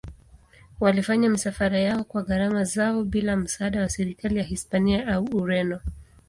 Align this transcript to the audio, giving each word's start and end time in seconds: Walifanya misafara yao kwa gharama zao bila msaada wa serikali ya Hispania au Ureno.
Walifanya 0.79 1.29
misafara 1.29 1.79
yao 1.79 2.03
kwa 2.03 2.23
gharama 2.23 2.63
zao 2.63 3.03
bila 3.03 3.35
msaada 3.35 3.81
wa 3.81 3.89
serikali 3.89 4.37
ya 4.37 4.43
Hispania 4.43 5.07
au 5.07 5.23
Ureno. 5.25 5.79